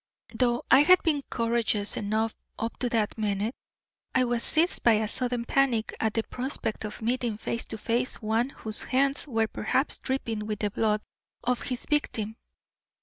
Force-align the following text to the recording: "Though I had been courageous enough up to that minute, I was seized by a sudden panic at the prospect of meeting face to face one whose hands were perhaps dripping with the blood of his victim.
"Though 0.33 0.63
I 0.71 0.79
had 0.79 1.03
been 1.03 1.21
courageous 1.29 1.95
enough 1.95 2.33
up 2.57 2.75
to 2.77 2.89
that 2.89 3.19
minute, 3.19 3.53
I 4.15 4.23
was 4.23 4.41
seized 4.43 4.83
by 4.83 4.93
a 4.93 5.07
sudden 5.07 5.45
panic 5.45 5.95
at 5.99 6.15
the 6.15 6.23
prospect 6.23 6.85
of 6.85 7.03
meeting 7.03 7.37
face 7.37 7.65
to 7.67 7.77
face 7.77 8.19
one 8.19 8.49
whose 8.49 8.81
hands 8.81 9.27
were 9.27 9.45
perhaps 9.47 9.99
dripping 9.99 10.47
with 10.47 10.57
the 10.61 10.71
blood 10.71 11.01
of 11.43 11.61
his 11.61 11.85
victim. 11.85 12.35